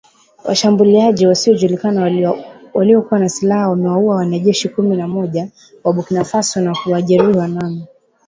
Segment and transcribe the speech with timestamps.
[0.43, 2.01] Washambuliaji wasiojulikana
[2.73, 5.47] waliokuwa na silaha wamewaua wanajeshi kumi na moja
[5.83, 7.87] wa Burkina Faso na kuwajeruhi wanane